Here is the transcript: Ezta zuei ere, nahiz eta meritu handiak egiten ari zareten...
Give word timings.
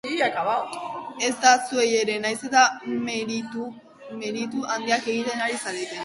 Ezta 1.25 1.49
zuei 1.65 1.89
ere, 1.97 2.15
nahiz 2.23 2.39
eta 2.49 2.63
meritu 3.09 3.67
handiak 4.07 5.11
egiten 5.17 5.45
ari 5.49 5.61
zareten... 5.67 5.99